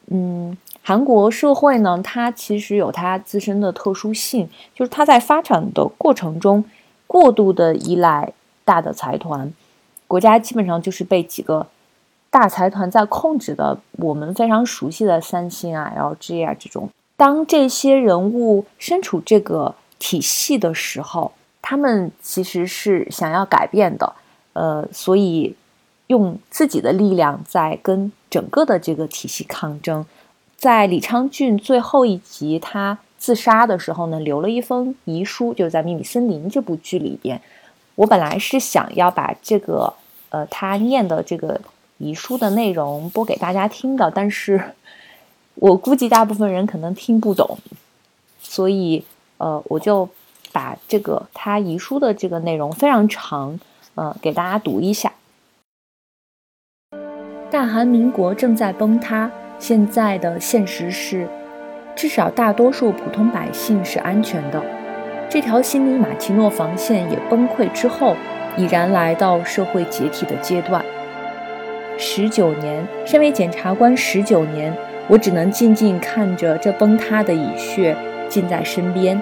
[0.09, 6.63] 嗯，韩国社会呢，它其实有它自身的特殊性，就是它在发展的过程中
[7.05, 8.31] 过度的依赖
[8.63, 9.51] 大的财团，
[10.07, 11.67] 国家基本上就是被几个
[12.29, 13.77] 大财团在控制的。
[13.93, 16.89] 我们非常熟悉的三星啊、LG 啊这种。
[17.17, 24.13] 当这些人物身处这个体系的时候，他们其实是想要改变的，
[24.53, 25.55] 呃，所以
[26.07, 30.05] 用自己的力量在跟整个的这个体系抗争。
[30.55, 37.41] 在李昌俊最后一集他自杀的时候呢，留了一封遗书，就在《秘密森林》这部剧里边。
[37.95, 39.93] 我本来是想要把这个
[40.29, 41.59] 呃他念的这个
[41.97, 44.61] 遗书的内容播给大家听的，但是。
[45.59, 47.57] 我估计大部分人可能听不懂，
[48.39, 49.03] 所以
[49.39, 50.07] 呃，我就
[50.57, 53.59] 把这个他遗书的这个内容非常长，
[53.93, 55.11] 呃，给大家读一下。
[57.51, 61.27] 大韩民国正在崩塌，现在的现实是，
[61.95, 64.59] 至少大多数普通百姓是安全的。
[65.29, 68.15] 这条心理马奇诺防线也崩溃之后，
[68.57, 70.83] 已然来到社会解体的阶段。
[71.99, 74.75] 十九年，身为检察官十九年。
[75.07, 77.95] 我只能静静看着这崩塌的蚁穴
[78.27, 79.21] 近在身边，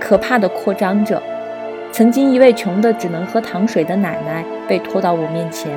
[0.00, 1.22] 可怕的扩张着。
[1.92, 5.70] 曾经一位穷得只能喝糖水的奶奶被拖到我面前，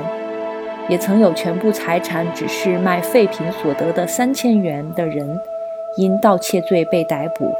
[0.88, 5.38] 也曾有全部财产只是卖废品所得的三千元的人，
[5.96, 7.52] 因盗窃罪被逮捕。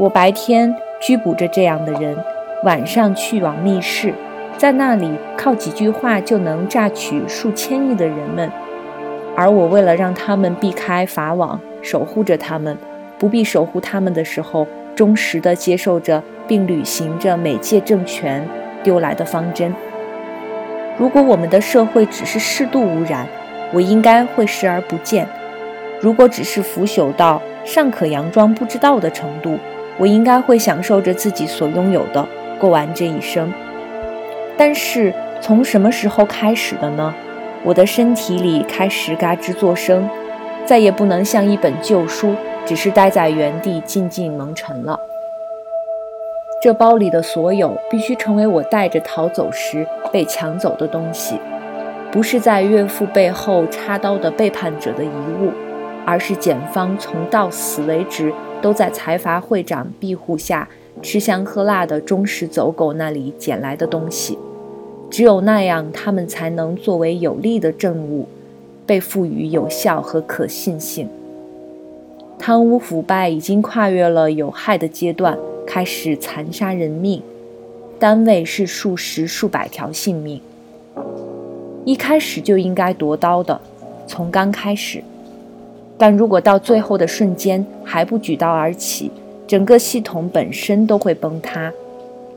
[0.00, 2.16] 我白天拘捕着这样的人，
[2.64, 4.12] 晚上去往密室，
[4.56, 8.50] 在那里靠几句话就能榨取数千亿的人们。
[9.36, 12.76] 而我为了让他们避开法网，守护着他们，
[13.16, 14.66] 不必守护他们的时候，
[15.00, 18.46] 忠实地接受着并履行着每届政权
[18.82, 19.74] 丢来的方针。
[20.98, 23.26] 如果我们的社会只是适度污染，
[23.72, 25.24] 我应该会视而不见；
[26.02, 29.58] 如果只是腐朽到尚可佯装不知道的程度，
[29.96, 33.50] 我应该会享受着自己所拥有的，过完这一生。
[34.58, 37.14] 但是从什么时候开始的呢？
[37.64, 40.06] 我的身体里开始嘎吱作声，
[40.70, 42.32] 再也不能像一本旧书，
[42.64, 44.96] 只是待在原地静静蒙尘了。
[46.62, 51.40] 这包里的所有必须成为我带着逃走时被抢走的东西，
[52.12, 55.08] 不是在岳父背后插刀的背叛者的遗
[55.42, 55.50] 物，
[56.06, 60.68] 而是检方从到死为止都在财阀会长庇护下
[61.02, 64.38] 吃香喝辣的忠实走狗那里捡来的东西。
[65.10, 68.28] 只有那样，他们才能作为有力的证物，
[68.90, 71.08] 被赋予有效和可信性。
[72.40, 77.22] 贪污腐败已经跨越了有害的阶段，开始残杀人命，
[78.00, 80.40] 单位是数十、数百条性命。
[81.84, 83.60] 一开始就应该夺刀的，
[84.08, 85.00] 从刚开始。
[85.96, 89.12] 但如果到最后的瞬间还不举刀而起，
[89.46, 91.72] 整个系统本身都会崩塌。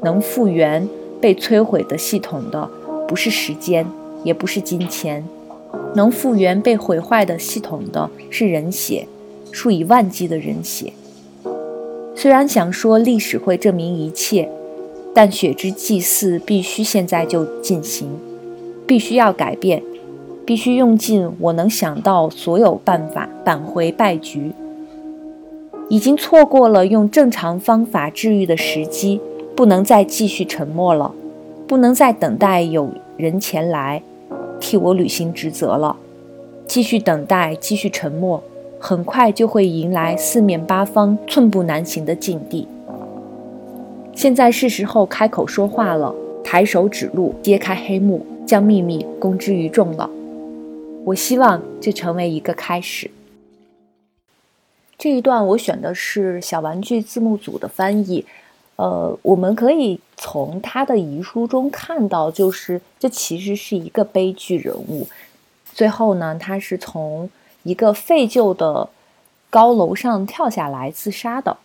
[0.03, 0.87] 能复原。
[1.19, 2.69] 被摧毁的系统的
[3.07, 3.87] 不是时间，
[4.23, 5.25] 也不是金钱，
[5.95, 9.07] 能复原被毁坏的系统的是人血，
[9.51, 10.93] 数以万计的人血。
[12.15, 14.49] 虽然想说历史会证明一切，
[15.13, 18.07] 但血之祭祀必须现在就进行，
[18.85, 19.81] 必须要改变，
[20.45, 24.51] 必须用尽我能想到所有办法扳回败局。
[25.89, 29.19] 已经错过了用正常方法治愈的时机。
[29.55, 31.13] 不能再继续沉默了，
[31.67, 34.01] 不能再等待有人前来
[34.63, 35.97] 替我履行职责了。
[36.65, 38.41] 继续等待，继续沉默，
[38.79, 42.65] 很快就会迎来四面八方寸步难行的境地。
[44.15, 50.09] 现在是时候开口说话了，抬手指路，揭开黑幕，将秘密公之于众了。
[51.03, 53.11] 我希望这成为一个开始。
[54.97, 58.25] 这一段我选的是小玩具字幕组的翻译。
[58.75, 65.07] 呃，我们可以从他的遗书中看到，就是这其实是一个悲剧人物。
[65.73, 67.29] 最后呢，他是从
[67.63, 68.89] 一个废旧的
[69.49, 71.57] 高楼上跳下来自杀的。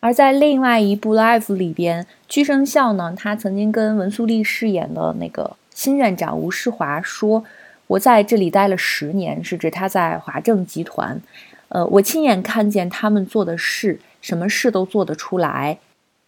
[0.00, 7.44] 而在另外一部《Life》里边，居生孝呢，他曾经跟文素丽饰演的那个新院长吴世华说
[7.88, 11.20] ：“我在这里待了十年，是指他在华政集团。
[11.68, 15.78] 呃，我亲眼看见他们做的事，什么事都做得出来。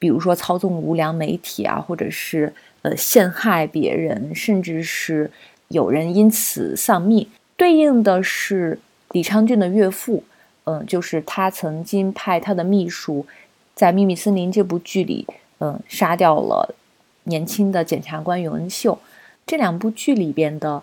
[0.01, 5.31] 比如说操纵无良媒体啊，或者是呃陷害别人，甚至是
[5.69, 7.29] 有人因此丧命。
[7.57, 8.81] 对应的是
[9.13, 10.25] 李昌俊的岳父，
[10.65, 13.27] 嗯，就是他曾经派他的秘书
[13.75, 15.27] 在《秘密森林》这部剧里，
[15.59, 16.75] 嗯，杀掉了
[17.25, 18.99] 年轻的检察官永恩秀。”
[19.47, 20.83] 这两部剧里边的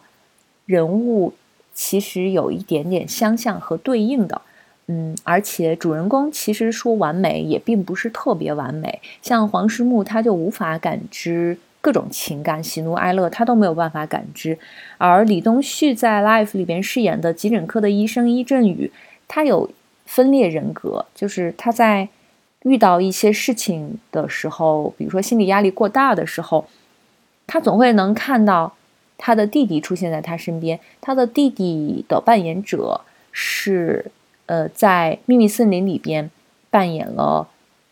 [0.65, 1.33] 人物
[1.73, 4.41] 其实有一点点相像和对应的，
[4.87, 14.57] 嗯，而且主人公其实说完美也并不是特别完美，像黄师木他就无法感知各种情感，喜怒哀乐他都没有办法感知，
[14.97, 18.91] 而李东旭在《Life》里边饰演的急诊科的医生伊振宇，
[19.27, 19.69] 他有
[20.05, 22.09] 分裂人格，就是他在
[22.63, 26.65] 遇到一些事情的时候，比如说心理压力过大的时候。
[27.49, 28.73] 他总会能看到
[29.17, 30.77] 他的弟弟出现在他身边。
[30.99, 32.99] 他的弟弟的扮演者
[33.31, 34.11] 是，
[34.47, 36.29] 呃，在《秘密森林》里边
[36.69, 37.47] 扮演了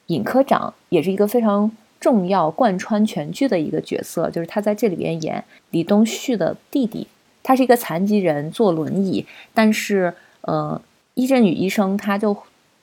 [0.08, 4.30] 尹科长，也是一个非常重要、贯穿全剧的一个角色。
[4.30, 7.08] 就是他在这里边演李东旭的弟弟，
[7.42, 10.82] 他是一个残疾人，坐轮椅，但是，呃，
[11.14, 12.36] 伊振宇医生他就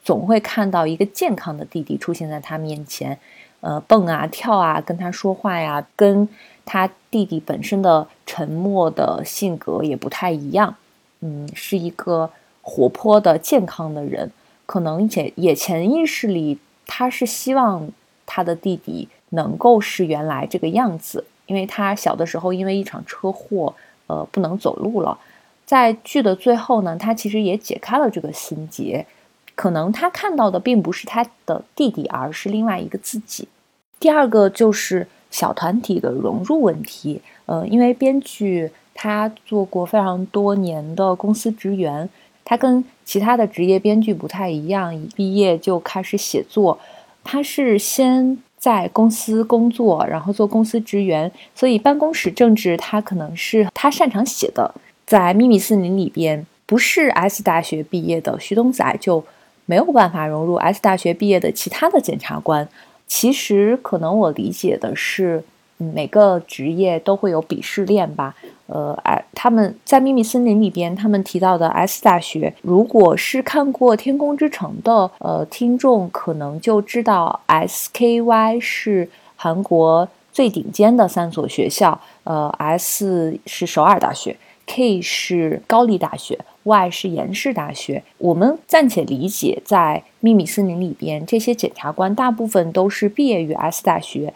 [0.03, 3.19] 总会看到一个健康的弟弟出现在他面前，
[3.61, 6.29] 呃，蹦啊跳啊，跟他说话呀，跟。
[6.65, 10.77] 他弟弟本身的沉默的性格也不太一样，
[11.21, 12.31] 嗯，是一个
[12.63, 14.31] 活泼的、健康的人。
[14.65, 17.91] 可能也也潜意识里，他是希望
[18.25, 23.75] 他的弟弟能够是原来这个样子，因为他小的时候因为一场车祸，
[24.07, 25.19] 呃，不能走路了。
[25.67, 29.05] 在剧的最后呢，他其实也解开了这个心结，
[29.55, 33.49] 可能他看到的并不是他的弟弟，而是另外一个自己。
[34.01, 35.07] 第二个就是。
[35.33, 42.07] 小团体的融入问题，呃，因为编剧他做过非常多年的公司职员，
[42.45, 46.79] 他跟其他的职业编剧不太一样，一毕业就开始写作，
[47.23, 54.75] 他是先在公司工作，然后做公司职员，所以办公室政治他可能是他擅长写的。
[55.05, 59.23] 在《秘密森林》里边，不是 S 大学毕业的徐东仔就
[59.67, 62.67] 没有办法融入 S 大学毕业的其他的检察官。
[63.07, 65.45] 其实可能我理解的是，
[65.95, 68.35] 每个职业都会有鄙视链吧。
[68.67, 82.01] 呃，哎，他们在《秘密森林》里边，他们提到的 S 大学，如果是看过《天空之城》的呃听众，可能就知道 SKY 是韩国最顶尖的三所学校。
[82.25, 86.39] 呃，S 是首尔大学，K 是高丽大学。
[86.65, 94.33] Y 是延世大学，我们暂且理解，在秘密森林里边，这些检察官大部分都是毕业于 S 大学，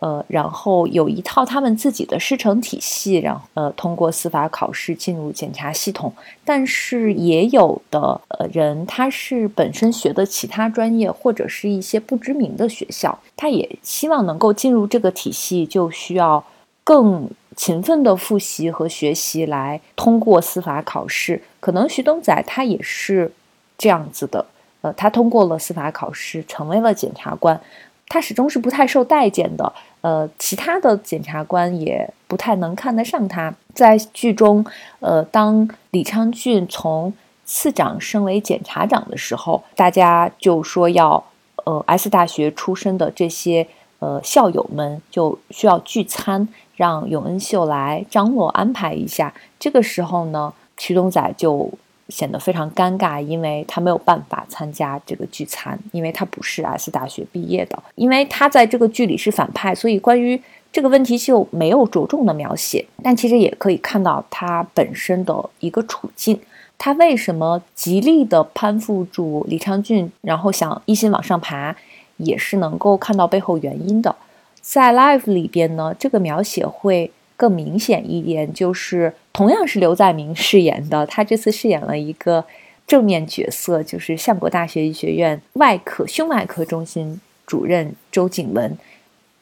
[0.00, 6.12] 呃，然后有一套他们自己的师承体系，然后呃，通过司法考试进入检察系统。
[6.44, 16.44] 但是也有的呃人，他是本身学的其他专业，或者是一些不知名的学校，他也希望能够进入这个体系，就需要
[16.84, 17.30] 更。
[17.56, 23.30] 勤奋的复习和学习来通过司法考试，可能徐东仔他也是
[23.76, 24.46] 这样子的。
[24.80, 27.60] 呃，他通过了司法考试，成为了检察官，
[28.08, 29.70] 他始终是不太受待见的。
[30.00, 33.54] 呃，其他的检察官也不太能看得上他。
[33.74, 34.64] 在剧中，
[35.00, 37.12] 呃，当李昌俊从
[37.44, 41.22] 次长升为检察长的时候，大家就说要，
[41.64, 43.66] 呃，S 大学出身的这些
[43.98, 46.48] 呃校友们就需要聚餐。
[46.76, 49.34] 让永恩秀来张罗安排一下。
[49.58, 51.70] 这个时候呢，徐东仔就
[52.10, 57.82] 显得非常尴尬，因为他没有办法参加这个聚餐，因为他不是 S 大学毕业的。
[57.94, 60.40] 因为他在这个剧里是反派，所以关于
[60.72, 62.84] 这个问题就没有着重的描写。
[63.02, 66.38] 但其实也可以看到他本身的一个处境，
[66.76, 71.74] 他为什么极力的攀附住李昌俊，然后想一心往上爬，
[72.18, 74.14] 也是能够看到背后原因的。
[74.60, 82.44] 在 Life 里边呢，这个描写会更明显一点，就是同样是刘在明饰演的，他这次饰演了一个
[82.86, 88.76] 正面角色，就是相国大学医学院外科胸外科中心主任周景文。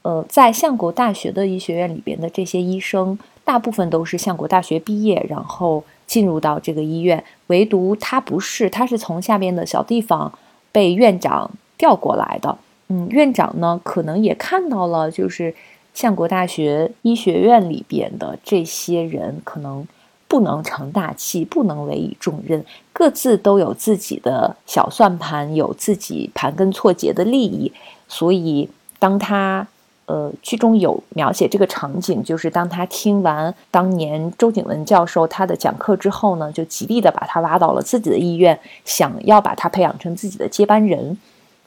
[0.03, 10.39] 呃，在相国大学的医学院里边的这些医生，大部分都是相国大学毕业，然后进入到这个医院，唯独他不是，他是从下边的小地方
[10.71, 12.57] 被院长调过来的。
[12.91, 15.53] 嗯，院长呢，可能也看到了，就是
[15.99, 19.85] 相国大学医学院里边的这些人，可能
[20.29, 27.73] 不能成大器，不能委以重任，各自都有自己的小算盘，有自己盘根错节的利益，
[28.07, 28.71] 所以
[29.01, 29.67] 当他
[30.07, 41.19] 呃，剧中有描写这个场景，就是当他听完当年周景文教授他的讲课之后呢，就极力的把他挖到了自己的医院，想要把他培养成自己的接班人。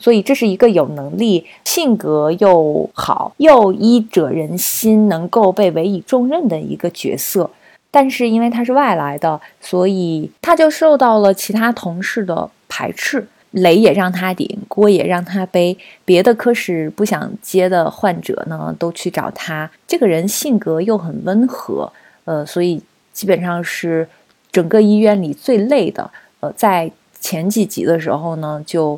[0.02, 7.50] 所以这是一个有能力、性格又好、又医者仁心、能够被委以重任的一个角色。
[7.90, 13.28] 但是因为他是外来的，所以他就受到了其他同事的排斥。
[13.52, 15.78] 雷也让他顶，锅也让他背。
[16.06, 19.70] 别的科室不想接的患者呢，都去找他。
[19.86, 21.92] 这个人性格又很温和，
[22.24, 22.82] 呃，所以
[23.12, 24.08] 基本上是
[24.54, 26.10] 整个医院里最累的。
[26.40, 26.90] 呃，在
[27.20, 28.98] 前几集的时候呢，就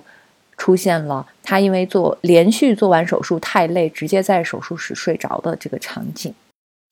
[0.63, 6.33] 出现了他因为做连续做完手术太累，直接在手术室睡着的这个场景。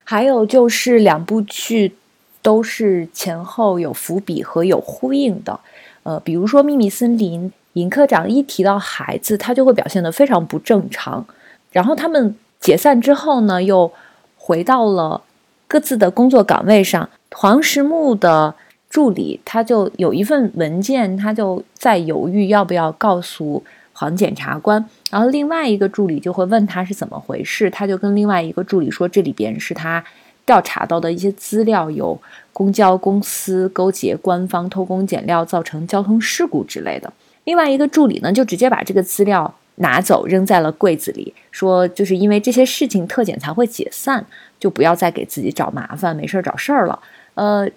[0.04, 1.96] 还有就是两部剧
[2.42, 5.58] 都是前后有伏笔和有呼应的。
[6.04, 11.26] 呃，比如说《秘密森林》，尹科长一提到孩子，他就会表现得非常不正常。
[11.72, 13.90] 然后他们解散之后呢，又
[14.36, 15.22] 回到了
[15.70, 17.10] 各自的工作岗位上。
[17.34, 18.54] 黄石木的
[18.92, 23.64] 助理他就有一份文件，他就在犹豫要不要告诉
[23.94, 24.86] 黄检察官。
[25.10, 30.04] 然后另外一个助理就会问他是怎么回事，他就跟另外一个助理说，这里边是他。
[30.44, 32.20] 调查到的一些资料有
[32.52, 37.14] 公交公司勾结官方偷工减料，造成交通事故之类的。
[37.44, 44.26] 另外一个助理呢，就直接把这个资料拿走，扔在了柜子里，说就是因为这些事情特检才会解散，
[44.60, 47.00] 就不要再给自己找麻烦，没事儿找事儿了。
[47.36, 47.70] 呃，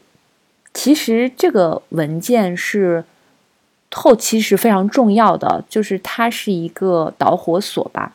[0.74, 3.04] 其实这个文件是
[3.92, 8.14] 后期是非常重要的，就是它是一个导火索吧，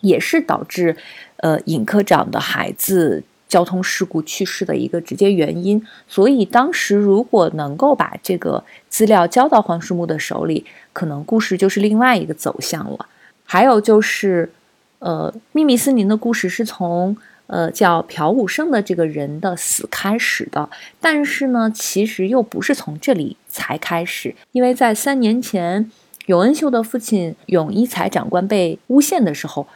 [0.00, 0.96] 也是导致
[1.36, 3.22] 呃尹科长的孩子。
[3.46, 13.06] 交通事故去世的一个直接原因，所以当时如果能够把这个资料交到黄世木的手里，可能故事就是另外一个走向了。
[13.44, 14.50] 还有就是，
[14.98, 17.16] 呃，秘密森林的故事是从
[17.46, 20.68] 呃叫朴武生的这个人的死开始的，
[21.00, 25.90] 但是呢，其实又不是从这里才开始，因为在三年前
[26.26, 29.66] 永恩秀的父亲永一才长官被诬陷的时候，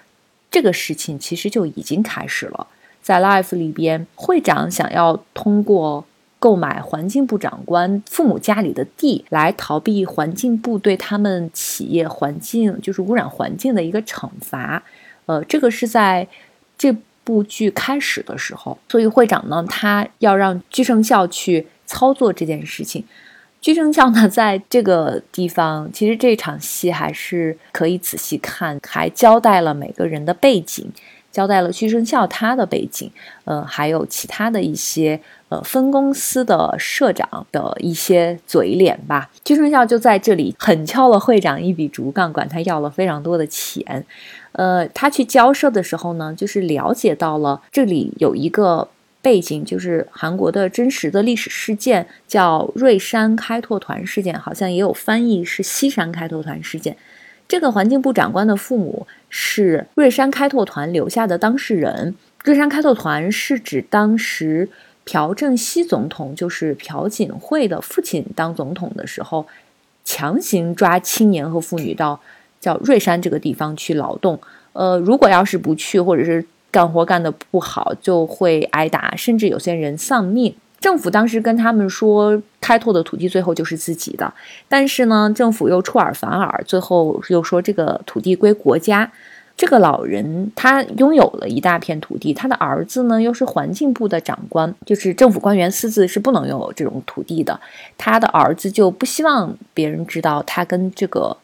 [0.51, 2.67] 这个事情其实就已经开始了。
[3.03, 6.05] 在 Life 里边，会长想要通过
[6.39, 14.83] 购买环境部长官父母家里的地，来逃避环境部对他们企业环境就是污染环境的一个惩罚。
[15.27, 16.29] 呃，这个是在
[16.77, 16.95] 这
[17.29, 23.05] 部剧开始的时候，所以会长呢，他要让鞠胜孝去操作这件事情。
[23.61, 30.91] 鞠胜孝呢，在这个地方，其实这场戏还是可以仔细看，还交代了每个人的背景。
[31.31, 33.13] 交代了鞠生孝他的背景，
[33.45, 35.21] 呃，还有其他的一些
[35.51, 39.31] 呃分公司的社长的一些嘴脸吧。
[39.45, 44.05] 鞠生孝就在这里狠敲了会长一笔竹杠，管他要了非常多的钱。
[44.53, 48.89] 呃，他去交涉的时候呢，就是了解到了这里有一个
[49.21, 56.97] 背景，就是韩国的真实的历史事件，叫瑞山开拓团事件，好像也有翻译是西山开拓团事件。
[57.47, 62.15] 这个环境部长官的父母是瑞山开拓团留下的当事人。
[62.45, 64.69] 瑞山开拓团是指当时
[65.05, 69.47] 朴正熙总统，就是朴槿惠的父亲当总统的时候，
[70.05, 72.21] 强行抓青年和妇女到
[72.61, 74.39] 叫瑞山这个地方去劳动。
[74.73, 80.55] 呃，如果要是不去，或者是干活干得不好，就会挨打，甚至有些人丧命。
[80.81, 84.33] 政府当时跟他们说，开拓的土地最后就是自己的，
[84.69, 89.11] 但是呢，政府又出尔反尔，最后又说这个土地归国家。
[89.57, 97.59] 这个老人他拥有了一大片土地，他的儿子呢又是环境部的长官，就是政府官员私自是不能拥有这种土地的。
[97.97, 101.37] 他的儿子就不希望别人知道他跟这个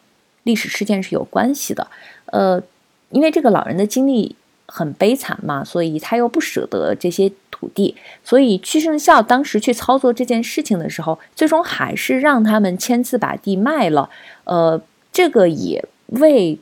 [0.44, 1.86] 历史事件是有关系的。
[2.26, 2.62] 呃，
[3.10, 4.34] 因为这个老人的经历
[4.66, 7.30] 很悲惨嘛，所以他又不舍得这些。
[7.56, 14.10] 土地，所以屈胜孝当时去操作这件事情的时候，最终还是让他们签字把地卖了。
[14.42, 14.78] 呃，
[15.12, 16.58] 这个也为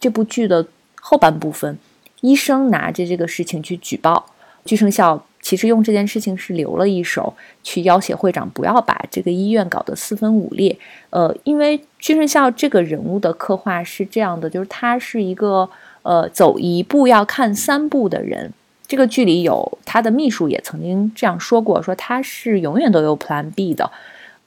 [0.00, 0.66] 这部剧的
[1.00, 1.78] 后半部分，
[2.22, 4.26] 医生拿着这个事情去举报
[4.66, 7.34] 屈胜孝，其实用这件事情是留了一手，
[7.64, 10.78] 去要挟会长不要把这个医院搞得四分五裂。
[11.10, 15.68] 呃，因为屈胜孝这个人物的刻画是这样的，就是他是一个
[16.02, 18.52] 呃走一步要看三步的人。
[18.86, 23.90] 这个剧里有他的秘书也曾经这样说过，说他是永远都有 Plan B 的，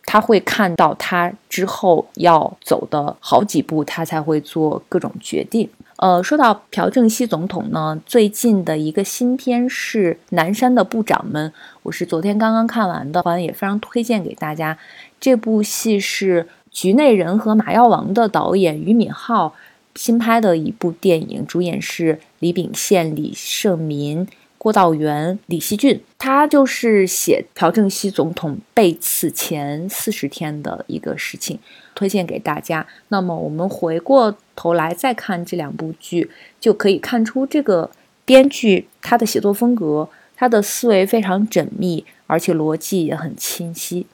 [0.05, 5.67] 他会看到他之后要走的好几步，他才会做各种决定。
[5.97, 11.49] 呃，说到朴正熙总统呢，最近的一个新片是《南山的部长们》，
[11.83, 14.77] 我是昨天刚刚看完的，也非常推荐给大家。
[15.21, 19.55] 这部戏是《局内人》和《马药王》的导演俞敏浩
[19.95, 24.27] 新拍的一部电影，主演是李秉宪、李晟民。
[24.65, 31.59] 郭道元、李希俊，他就是写朴正熙总统被刺前四十天的一个事情，
[31.93, 32.87] 推荐给大家。
[33.09, 37.91] 那么我们回过头来再看这两部剧，就可以看出这个
[38.25, 44.07] 编剧他的写作风格，他的思维非常缜密，而且逻辑也很清晰。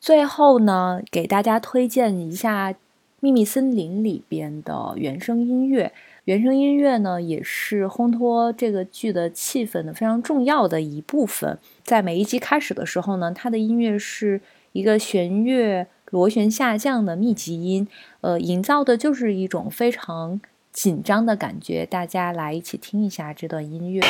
[0.00, 2.72] 最后呢，给大家推荐一下
[3.20, 5.92] 《秘密森林》里边的原声音乐。
[6.30, 11.58] 原声音乐呢，也是烘托这个剧的气氛的非常重要的一部分。
[11.82, 17.88] 在每一集开始的时候呢，它的音乐是一个弦乐螺旋下降的密集音，
[18.20, 20.40] 呃，营造的就是一种非常
[20.72, 21.84] 紧张的感觉。
[21.84, 24.00] 大家来一起听一下这段音乐。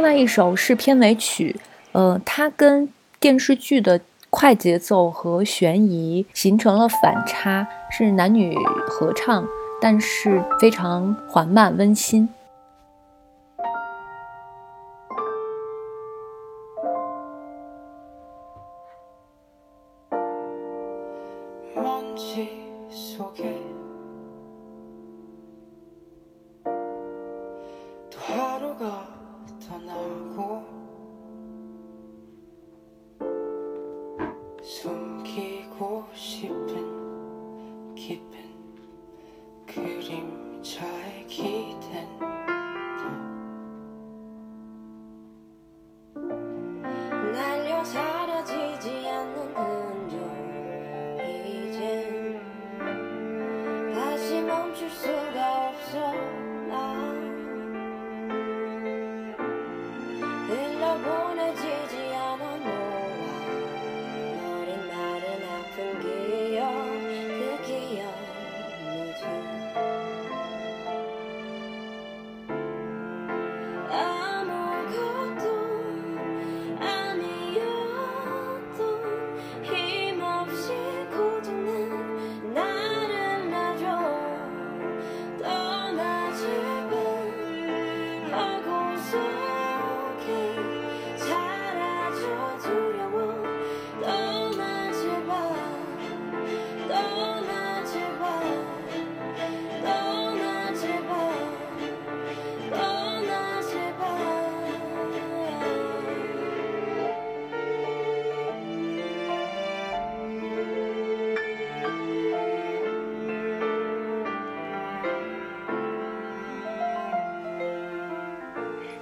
[0.00, 1.60] 另外一首是片尾曲，
[1.92, 2.88] 呃，它跟
[3.20, 8.56] 电视剧的快节奏和悬疑形成了反差，是男女
[8.88, 9.46] 合唱，
[9.78, 12.26] 但是非常缓慢温馨。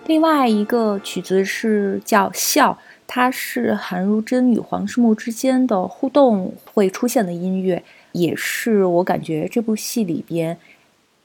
[0.09, 2.73] 另外一个曲子是叫《笑》，
[3.07, 7.83] 它是韩如真与黄世木之间的互动会出现的音乐，
[8.13, 10.57] 也是我感觉这部戏里边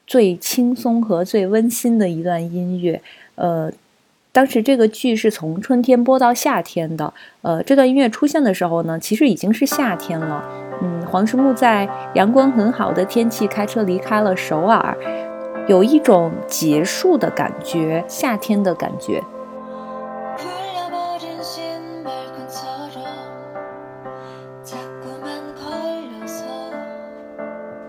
[0.06, 3.00] 最轻松和最温馨的一段音乐。
[3.36, 3.72] 呃，
[4.30, 10.44] 当时这个剧是从春天播到夏天的，呃，这段音乐出现的时候呢，其实已经是夏天了。
[10.82, 14.94] 嗯，黄世木在阳光很好的天气开车离开了首尔。
[15.66, 19.22] 有一种结束的感觉，夏天的感觉。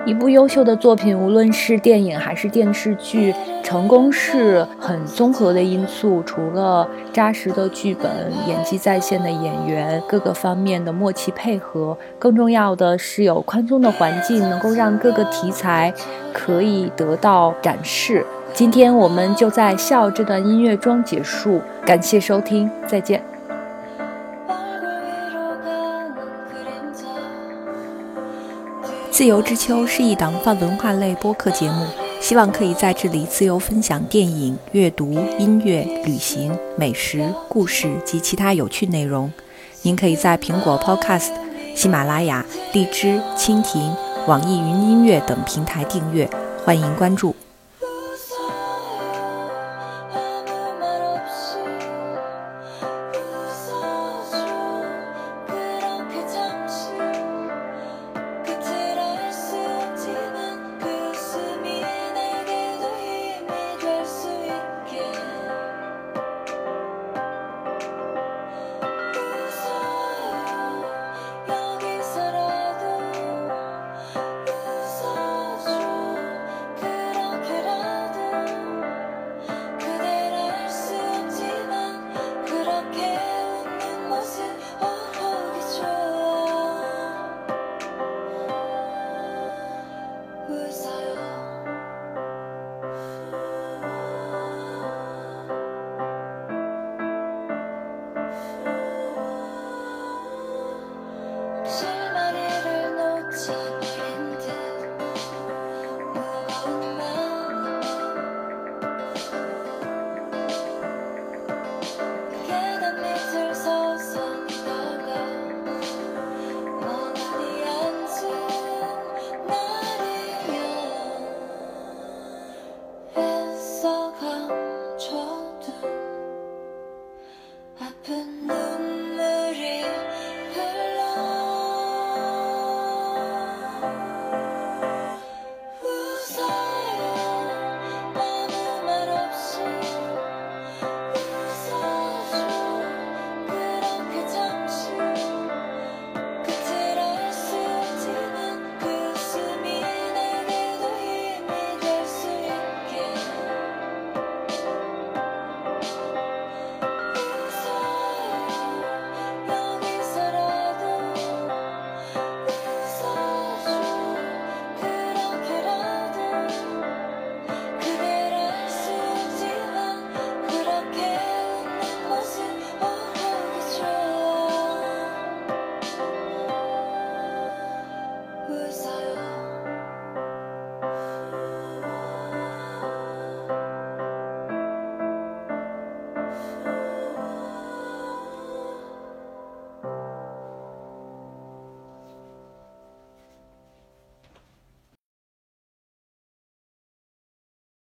[0.05, 3.33] 一部优秀的作品，无论是电影还是电视剧，
[3.65, 6.21] 成功是很综合的因素。
[6.21, 15.91] 除了扎实的剧本、演技在线的演员、各个方面的默契配合，更重要的是有宽松的环境，能够让各个题材
[16.31, 18.23] 可以得到展示。
[18.53, 23.23] 今天我们就在笑这段音乐中结束，感谢收听，再见。
[29.09, 31.85] 自由之秋是一档泛文化类播客节目，
[32.25, 39.31] 希望可以在这里自由分享电影、阅读、音乐、旅行、美食、故事及其他有趣内容。
[39.83, 41.29] 您可以在苹果 Podcast、
[41.75, 43.95] 喜马拉雅、荔枝、蜻蜓、
[44.25, 46.27] 网易云音乐等平台订阅，
[46.65, 47.35] 欢迎关注。